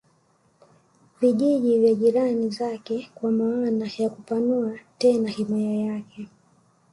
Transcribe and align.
vijiji 1.21 1.79
vya 1.79 1.93
jirani 1.93 2.49
zake 2.49 3.09
kwa 3.15 3.31
maana 3.31 3.89
ya 3.97 4.09
kupanua 4.09 4.79
tena 4.97 5.29
himaya 5.29 5.75
yake 5.75 6.27